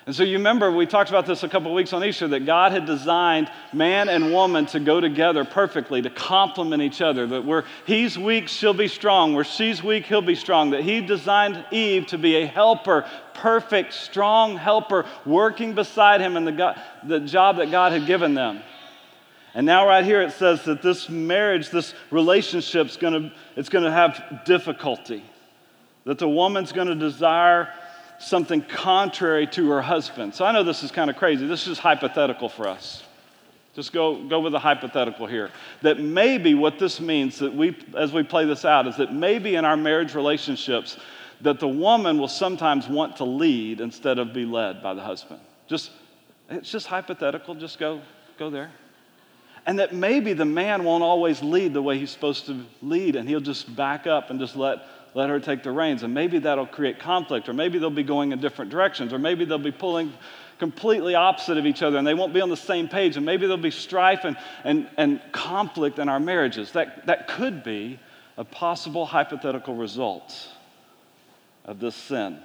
[0.08, 2.72] And so you remember we talked about this a couple weeks on Easter that God
[2.72, 7.28] had designed man and woman to go together perfectly, to complement each other.
[7.28, 9.34] That where he's weak, she'll be strong.
[9.34, 10.70] Where she's weak, he'll be strong.
[10.70, 16.46] That he designed Eve to be a helper, perfect, strong helper, working beside him in
[16.46, 18.62] the, God, the job that God had given them.
[19.54, 24.43] And now right here it says that this marriage, this relationship's gonna, it's gonna have
[24.46, 25.22] difficulty.
[26.06, 27.74] That the woman's gonna desire
[28.19, 30.34] something contrary to her husband.
[30.34, 31.45] So I know this is kind of crazy.
[31.47, 33.03] This is hypothetical for us.
[33.75, 35.51] Just go, go with the hypothetical here.
[35.84, 39.53] That maybe what this means that we, as we play this out, is that maybe
[39.53, 40.97] in our marriage relationships,
[41.41, 45.39] that the woman will sometimes want to lead instead of be led by the husband.
[45.67, 45.91] Just,
[46.49, 47.53] it's just hypothetical.
[47.53, 48.01] Just go,
[48.39, 48.71] go there.
[49.67, 53.30] And that maybe the man won't always lead the way he's supposed to lead, and
[53.30, 54.80] he'll just back up and just let
[55.17, 56.03] let her take the reins.
[56.03, 59.45] And maybe that'll create conflict, or maybe they'll be going in different directions, or maybe
[59.45, 60.13] they'll be pulling
[60.60, 63.47] completely opposite of each other and they won't be on the same page, and maybe
[63.47, 66.71] there'll be strife and, and, and conflict in our marriages.
[66.73, 67.99] That, that could be
[68.38, 70.49] a possible hypothetical result
[71.65, 72.38] of this sin.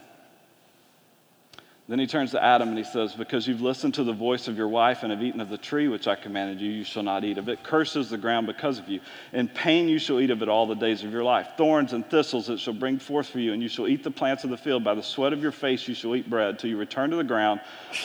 [1.93, 4.57] Then he turns to Adam and he says, Because you've listened to the voice of
[4.57, 7.23] your wife and have eaten of the tree which I commanded you, you shall not
[7.23, 7.63] eat of it.
[7.63, 9.01] Curses the ground because of you.
[9.35, 11.49] In pain you shall eat of it all the days of your life.
[11.59, 14.43] Thorns and thistles it shall bring forth for you, and you shall eat the plants
[14.43, 14.83] of the field.
[14.83, 17.25] By the sweat of your face you shall eat bread till you return to the
[17.25, 17.61] ground.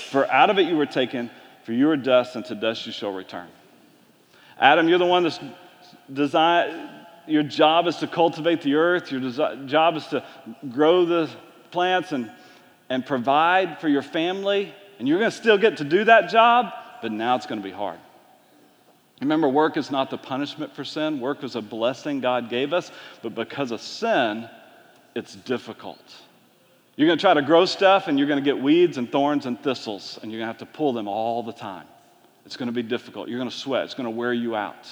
[0.10, 1.32] For out of it you were taken,
[1.64, 3.48] for you are dust, and to dust you shall return.
[4.60, 5.40] Adam, you're the one that's
[6.12, 6.90] designed,
[7.26, 10.26] your job is to cultivate the earth, your desi- job is to
[10.74, 11.30] grow the
[11.72, 12.30] plants and
[12.90, 16.74] and provide for your family, and you're going to still get to do that job,
[17.02, 18.00] but now it's going to be hard.
[19.22, 21.20] Remember, work is not the punishment for sin.
[21.20, 22.92] Work is a blessing God gave us,
[23.24, 24.48] but because of sin,
[25.16, 26.00] it's difficult.
[26.96, 29.46] You're going to try to grow stuff, and you're going to get weeds and thorns
[29.46, 31.88] and thistles, and you're going to have to pull them all the time.
[32.46, 33.28] It's going to be difficult.
[33.28, 34.88] You're going to sweat, it's going to wear you out.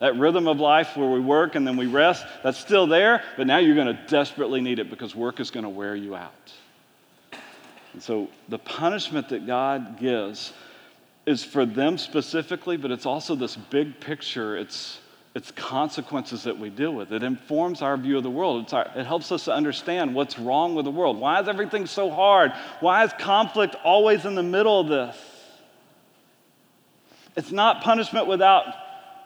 [0.00, 3.46] That rhythm of life where we work and then we rest, that's still there, but
[3.46, 6.52] now you're going to desperately need it because work is going to wear you out.
[7.92, 10.52] And so the punishment that God gives
[11.26, 14.56] is for them specifically, but it's also this big picture.
[14.56, 15.00] It's,
[15.34, 17.12] it's consequences that we deal with.
[17.12, 18.72] It informs our view of the world.
[18.72, 21.18] Our, it helps us to understand what's wrong with the world.
[21.18, 22.52] Why is everything so hard?
[22.80, 25.16] Why is conflict always in the middle of this?
[27.36, 28.64] It's not punishment without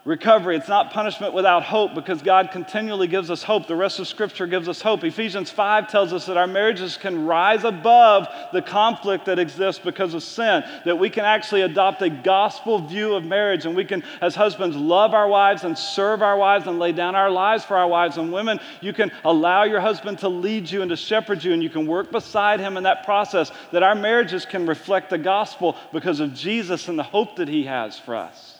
[0.04, 0.54] recovery.
[0.54, 3.66] It's not punishment without hope because God continually gives us hope.
[3.66, 5.02] The rest of Scripture gives us hope.
[5.02, 10.12] Ephesians 5 tells us that our marriages can rise above the conflict that exists because
[10.12, 14.04] of sin, that we can actually adopt a gospel view of marriage and we can,
[14.20, 17.76] as husbands, love our wives and serve our wives and lay down our lives for
[17.76, 18.18] our wives.
[18.18, 21.62] And women, you can allow your husband to lead you and to shepherd you and
[21.62, 25.76] you can work beside him in that process, that our marriages can reflect the gospel
[25.94, 28.53] because of Jesus and the hope that he has for us.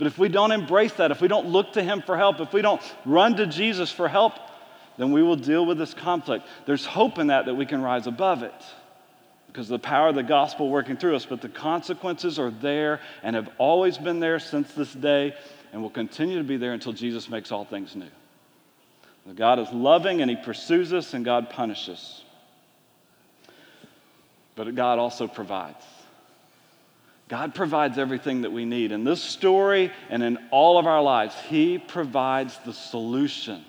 [0.00, 2.54] But if we don't embrace that, if we don't look to Him for help, if
[2.54, 4.32] we don't run to Jesus for help,
[4.96, 6.46] then we will deal with this conflict.
[6.64, 8.54] There's hope in that that we can rise above it
[9.48, 11.26] because of the power of the gospel working through us.
[11.26, 15.34] But the consequences are there and have always been there since this day
[15.70, 18.08] and will continue to be there until Jesus makes all things new.
[19.34, 22.24] God is loving and He pursues us and God punishes.
[24.56, 25.84] But God also provides.
[27.30, 28.90] God provides everything that we need.
[28.90, 33.64] In this story and in all of our lives, He provides the solutions.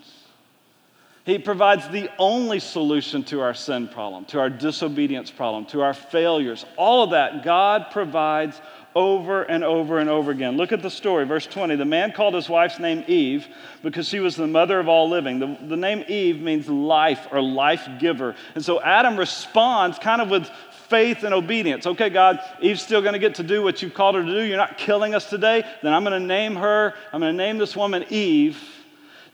[1.25, 5.93] He provides the only solution to our sin problem, to our disobedience problem, to our
[5.93, 6.65] failures.
[6.75, 8.59] All of that God provides
[8.95, 10.57] over and over and over again.
[10.57, 11.75] Look at the story, verse 20.
[11.75, 13.47] The man called his wife's name Eve
[13.83, 15.39] because she was the mother of all living.
[15.39, 18.35] The, the name Eve means life or life giver.
[18.55, 20.49] And so Adam responds kind of with
[20.91, 21.87] faith and obedience.
[21.87, 24.41] Okay, God, Eve's still going to get to do what you've called her to do.
[24.41, 25.63] You're not killing us today.
[25.81, 28.61] Then I'm going to name her, I'm going to name this woman Eve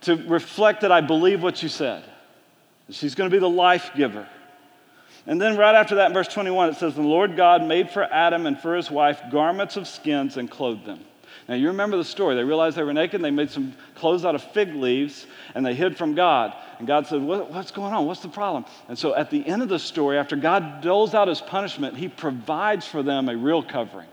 [0.01, 2.03] to reflect that I believe what you said.
[2.91, 4.27] She's going to be the life giver.
[5.25, 8.03] And then right after that in verse 21, it says, The Lord God made for
[8.03, 11.03] Adam and for his wife garments of skins and clothed them.
[11.47, 12.35] Now, you remember the story.
[12.35, 15.65] They realized they were naked, and they made some clothes out of fig leaves, and
[15.65, 16.53] they hid from God.
[16.77, 18.05] And God said, what, What's going on?
[18.05, 18.65] What's the problem?
[18.89, 22.09] And so at the end of the story, after God doles out his punishment, he
[22.09, 24.07] provides for them a real covering.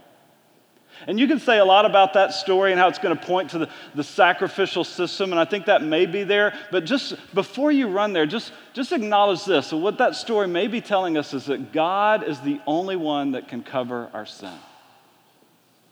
[1.08, 3.50] And you can say a lot about that story and how it's going to point
[3.50, 6.56] to the, the sacrificial system, and I think that may be there.
[6.70, 9.66] But just before you run there, just, just acknowledge this.
[9.66, 13.32] So, what that story may be telling us is that God is the only one
[13.32, 14.54] that can cover our sin.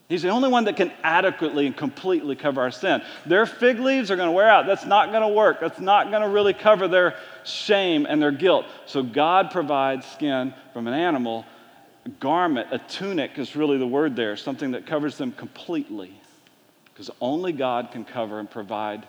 [0.09, 3.03] He's the only one that can adequately and completely cover our sin.
[3.25, 4.67] Their fig leaves are going to wear out.
[4.67, 5.61] That's not going to work.
[5.61, 8.67] That's not going to really cover their shame and their guilt.
[8.85, 11.47] So God provides skin from an animal
[12.05, 16.13] a garment, a tunic is really the word there, something that covers them completely.
[16.93, 19.07] Because only God can cover and provide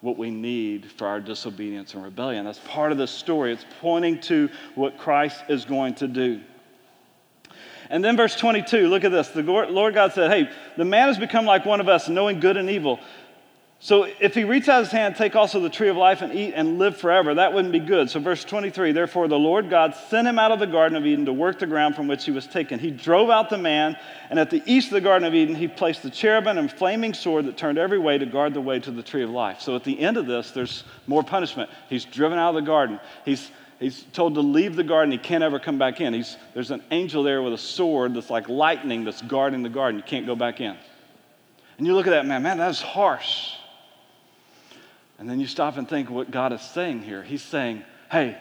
[0.00, 2.44] what we need for our disobedience and rebellion.
[2.44, 3.52] That's part of the story.
[3.52, 6.40] It's pointing to what Christ is going to do.
[7.90, 9.28] And then verse 22, look at this.
[9.28, 12.56] The Lord God said, Hey, the man has become like one of us, knowing good
[12.56, 13.00] and evil.
[13.80, 16.52] So if he reaches out his hand, take also the tree of life and eat
[16.54, 18.10] and live forever, that wouldn't be good.
[18.10, 21.26] So verse 23, therefore the Lord God sent him out of the Garden of Eden
[21.26, 22.80] to work the ground from which he was taken.
[22.80, 23.96] He drove out the man,
[24.30, 27.14] and at the east of the Garden of Eden, he placed the cherubim and flaming
[27.14, 29.60] sword that turned every way to guard the way to the tree of life.
[29.60, 31.70] So at the end of this, there's more punishment.
[31.88, 32.98] He's driven out of the garden.
[33.24, 35.12] He's He's told to leave the garden.
[35.12, 36.12] He can't ever come back in.
[36.12, 39.98] He's, there's an angel there with a sword that's like lightning that's guarding the garden.
[39.98, 40.76] You can't go back in.
[41.78, 43.52] And you look at that man, man, that's harsh.
[45.18, 47.22] And then you stop and think what God is saying here.
[47.22, 48.36] He's saying, hey,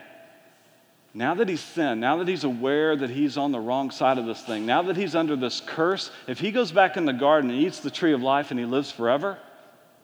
[1.13, 4.25] now that he's sinned, now that he's aware that he's on the wrong side of
[4.25, 7.49] this thing, now that he's under this curse, if he goes back in the garden
[7.49, 9.37] and eats the tree of life and he lives forever,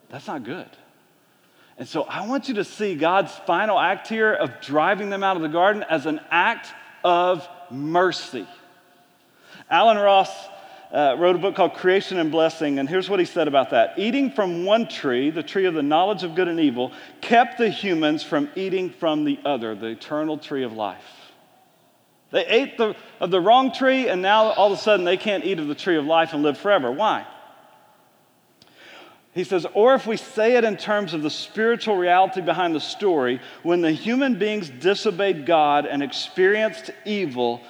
[0.08, 0.68] that's not good.
[1.76, 5.36] And so I want you to see God's final act here of driving them out
[5.36, 6.68] of the garden as an act
[7.02, 8.46] of mercy.
[9.68, 10.30] Allen Ross
[10.92, 13.94] uh, wrote a book called Creation and Blessing, and here's what he said about that.
[13.98, 17.68] Eating from one tree, the tree of the knowledge of good and evil, kept the
[17.68, 21.02] humans from eating from the other, the eternal tree of life.
[22.30, 25.44] They ate the, of the wrong tree, and now all of a sudden they can't
[25.44, 26.92] eat of the tree of life and live forever.
[26.92, 27.26] Why?
[29.34, 32.80] He says, or if we say it in terms of the spiritual reality behind the
[32.80, 37.60] story, when the human beings disobeyed God and experienced evil,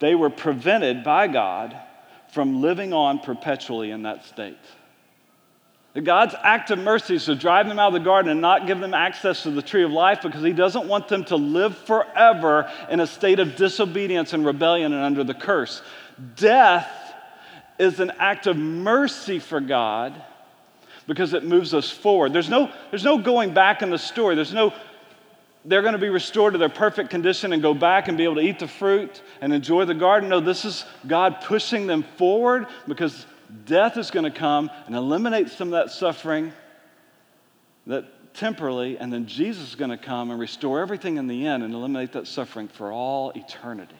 [0.00, 1.76] they were prevented by God
[2.32, 4.58] from living on perpetually in that state.
[6.02, 8.80] God's act of mercy is to drive them out of the garden and not give
[8.80, 12.68] them access to the tree of life because He doesn't want them to live forever
[12.90, 15.82] in a state of disobedience and rebellion and under the curse.
[16.34, 16.90] Death
[17.78, 20.20] is an act of mercy for God
[21.06, 22.32] because it moves us forward.
[22.32, 24.34] There's no, there's no going back in the story.
[24.34, 24.72] There's no
[25.64, 28.34] they're going to be restored to their perfect condition and go back and be able
[28.34, 30.28] to eat the fruit and enjoy the garden.
[30.28, 33.26] No, this is God pushing them forward because
[33.64, 36.52] death is going to come and eliminate some of that suffering
[37.86, 41.62] that temporally, and then Jesus is going to come and restore everything in the end
[41.62, 43.94] and eliminate that suffering for all eternity.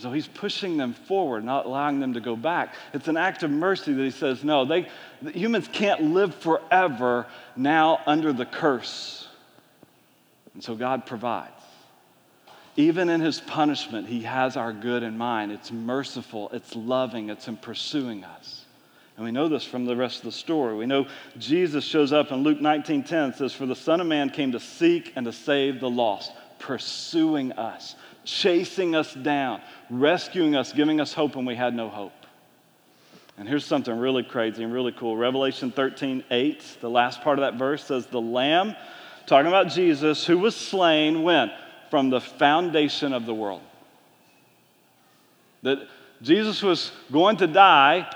[0.00, 2.74] So he's pushing them forward, not allowing them to go back.
[2.94, 4.88] It's an act of mercy that he says, no, they,
[5.34, 9.28] humans can't live forever now under the curse.
[10.54, 11.52] And so God provides.
[12.76, 15.52] Even in his punishment, he has our good in mind.
[15.52, 18.64] It's merciful, it's loving, it's in pursuing us.
[19.16, 20.76] And we know this from the rest of the story.
[20.76, 24.52] We know Jesus shows up in Luke 19:10 says, "For the Son of Man came
[24.52, 31.00] to seek and to save the lost, pursuing us, chasing us down, rescuing us, giving
[31.00, 32.12] us hope when we had no hope."
[33.40, 35.16] And here's something really crazy and really cool.
[35.16, 38.76] Revelation 13, 8, the last part of that verse says, The Lamb
[39.24, 41.50] talking about Jesus, who was slain when?
[41.88, 43.62] From the foundation of the world.
[45.62, 45.88] That
[46.20, 48.06] Jesus was going to die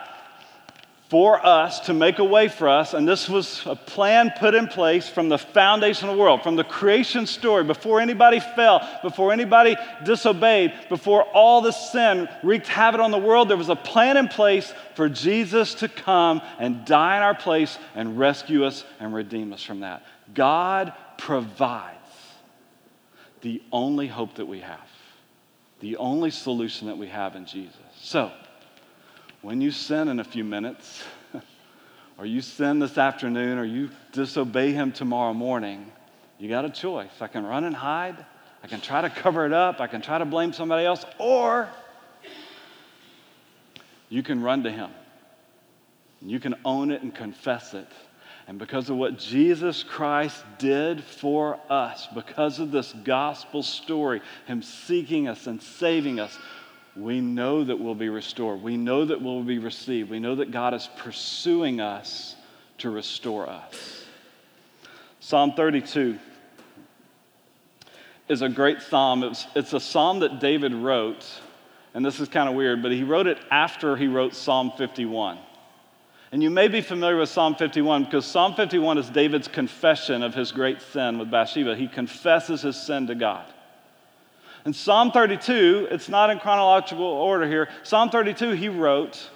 [1.15, 4.67] for us to make a way for us, and this was a plan put in
[4.67, 9.33] place from the foundation of the world, from the creation story, before anybody fell, before
[9.33, 13.49] anybody disobeyed, before all the sin wreaked havoc on the world.
[13.49, 17.79] There was a plan in place for Jesus to come and die in our place
[17.95, 20.05] and rescue us and redeem us from that.
[20.35, 21.95] God provides
[23.43, 24.91] the only hope that we have,
[25.79, 27.79] the only solution that we have in Jesus.
[28.01, 28.33] So,
[29.45, 31.05] when you sin in a few minutes,
[32.19, 35.93] or you sin this afternoon, or you disobey Him tomorrow morning,
[36.39, 37.11] you got a choice.
[37.21, 38.25] I can run and hide,
[38.63, 41.69] I can try to cover it up, I can try to blame somebody else, or
[44.09, 44.91] you can run to Him.
[46.23, 47.89] You can own it and confess it
[48.47, 54.63] and because of what Jesus Christ did for us, because of this gospel story, Him
[54.63, 56.37] seeking us and saving us,
[56.97, 58.63] we know that we'll be restored.
[58.63, 60.11] We know that we'll be received.
[60.11, 62.37] We know that God is pursuing us
[62.79, 64.05] to restore us.
[65.21, 66.19] Psalm 32
[68.29, 69.25] is a great psalm.
[69.25, 71.27] It's, it's a psalm that David wrote,
[71.95, 75.39] and this is kind of weird, but he wrote it after he wrote Psalm 51.
[76.31, 80.35] And you may be familiar with Psalm 51 because Psalm 51 is David's confession of
[80.35, 81.77] his great sin with Bathsheba.
[81.77, 83.47] He confesses his sin to God.
[84.65, 87.69] In Psalm 32, it's not in chronological order here.
[87.83, 89.31] Psalm 32, he wrote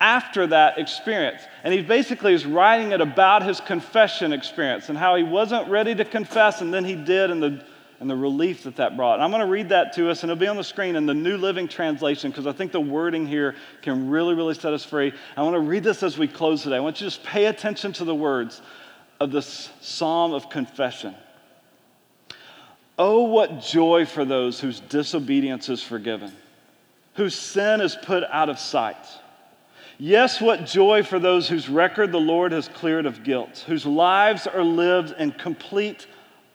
[0.00, 1.40] after that experience.
[1.64, 5.94] And he basically is writing it about his confession experience and how he wasn't ready
[5.94, 7.64] to confess, and then he did, and the
[8.00, 9.14] and the relief that that brought.
[9.14, 11.06] And I'm going to read that to us, and it'll be on the screen in
[11.06, 14.84] the New Living Translation because I think the wording here can really, really set us
[14.84, 15.12] free.
[15.36, 16.76] I want to read this as we close today.
[16.76, 18.60] I want you to just pay attention to the words
[19.18, 21.14] of this psalm of confession.
[22.98, 26.32] Oh, what joy for those whose disobedience is forgiven,
[27.14, 28.96] whose sin is put out of sight.
[29.98, 34.46] Yes, what joy for those whose record the Lord has cleared of guilt, whose lives
[34.46, 36.06] are lived in complete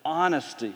[0.06, 0.76] honesty.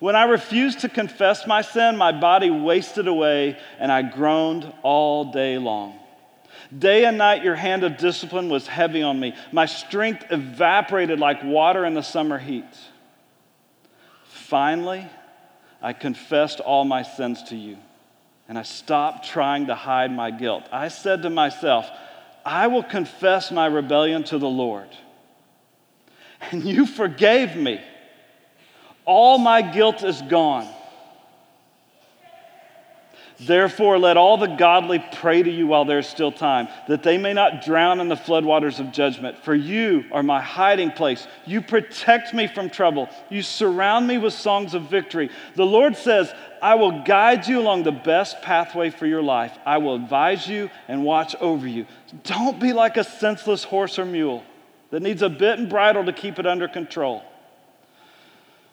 [0.00, 5.32] When I refused to confess my sin, my body wasted away and I groaned all
[5.32, 5.98] day long.
[6.76, 9.34] Day and night, your hand of discipline was heavy on me.
[9.52, 12.64] My strength evaporated like water in the summer heat.
[14.54, 15.04] Finally,
[15.82, 17.76] I confessed all my sins to you,
[18.48, 20.62] and I stopped trying to hide my guilt.
[20.70, 21.90] I said to myself,
[22.44, 24.90] I will confess my rebellion to the Lord.
[26.52, 27.80] And you forgave me.
[29.04, 30.72] All my guilt is gone.
[33.40, 37.32] Therefore, let all the godly pray to you while there's still time, that they may
[37.32, 39.42] not drown in the floodwaters of judgment.
[39.42, 41.26] For you are my hiding place.
[41.44, 43.08] You protect me from trouble.
[43.30, 45.30] You surround me with songs of victory.
[45.56, 46.32] The Lord says,
[46.62, 49.58] I will guide you along the best pathway for your life.
[49.66, 51.86] I will advise you and watch over you.
[52.22, 54.44] Don't be like a senseless horse or mule
[54.90, 57.24] that needs a bit and bridle to keep it under control.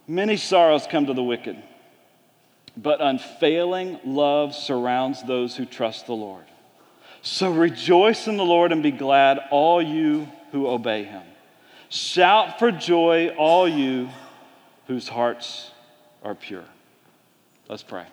[0.08, 1.62] Many sorrows come to the wicked
[2.78, 6.46] but unfailing love surrounds those who trust the Lord.
[7.22, 11.24] So rejoice in the Lord and be glad, all you who obey him.
[11.90, 14.10] Shout for joy, all you
[14.88, 15.70] whose hearts
[16.24, 16.64] are pure.
[17.68, 18.06] Let's pray.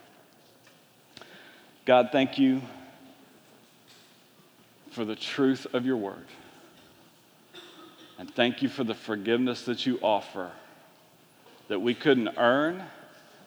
[1.85, 2.61] God, thank you
[4.91, 6.27] for the truth of your word.
[8.19, 10.51] And thank you for the forgiveness that you offer
[11.69, 12.83] that we couldn't earn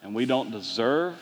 [0.02, 1.16] and we don't deserve.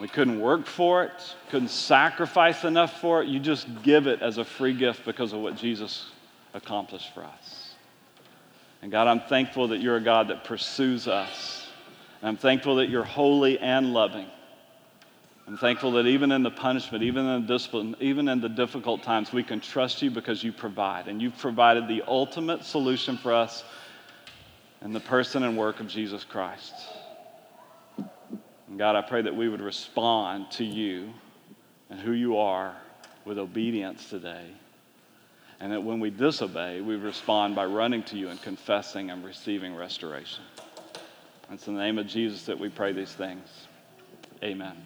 [0.00, 3.28] We couldn't work for it, couldn't sacrifice enough for it.
[3.28, 6.10] You just give it as a free gift because of what Jesus
[6.54, 7.74] accomplished for us.
[8.82, 11.66] And God, I'm thankful that you're a God that pursues us.
[12.22, 14.26] And I'm thankful that you're holy and loving.
[15.46, 19.02] I'm thankful that even in the punishment, even in the discipline, even in the difficult
[19.02, 21.08] times, we can trust you because you provide.
[21.08, 23.64] And you've provided the ultimate solution for us
[24.80, 26.72] in the person and work of Jesus Christ.
[28.70, 31.12] And God, I pray that we would respond to you
[31.90, 32.74] and who you are
[33.24, 34.46] with obedience today.
[35.58, 39.74] And that when we disobey, we respond by running to you and confessing and receiving
[39.74, 40.44] restoration.
[41.50, 43.46] It's in the name of Jesus that we pray these things.
[44.42, 44.76] Amen.